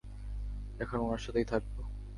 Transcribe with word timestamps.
এখন 0.79 0.97
উনার 0.99 1.21
সাথেই 1.25 1.45
থাকবো। 1.45 1.79